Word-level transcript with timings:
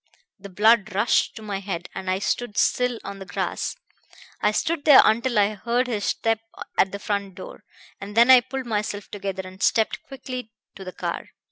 The 0.39 0.49
blood 0.49 0.95
rushed 0.95 1.35
to 1.35 1.43
my 1.43 1.59
head, 1.59 1.87
and 1.93 2.09
I 2.09 2.17
stood 2.17 2.57
still 2.57 2.97
on 3.03 3.19
the 3.19 3.25
grass. 3.27 3.75
I 4.41 4.49
stood 4.51 4.83
there 4.83 5.01
until 5.05 5.37
I 5.37 5.53
heard 5.53 5.85
his 5.85 6.05
step 6.05 6.39
at 6.75 6.91
the 6.91 6.97
front 6.97 7.35
door, 7.35 7.63
and 7.99 8.17
then 8.17 8.31
I 8.31 8.41
pulled 8.41 8.65
myself 8.65 9.11
together 9.11 9.43
and 9.45 9.61
stepped 9.61 10.01
quickly 10.01 10.53
to 10.75 10.83
the 10.83 10.91
car. 10.91 11.29